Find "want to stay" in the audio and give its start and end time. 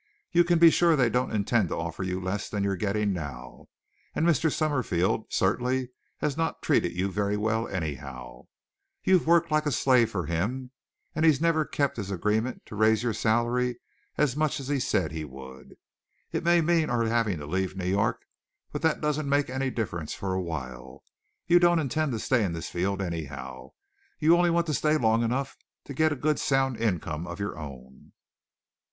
24.49-24.97